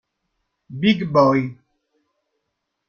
Big 0.79 1.05
Boy 1.13 1.53